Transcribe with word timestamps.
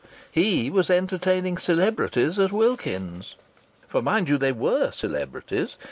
he 0.31 0.67
was 0.71 0.89
entertaining 0.89 1.59
celebrities 1.59 2.39
at 2.39 2.51
Wilkins's. 2.51 3.35
For, 3.87 4.01
mind 4.01 4.29
you, 4.29 4.39
they 4.39 4.51
were 4.51 4.89
celebrities. 4.91 5.77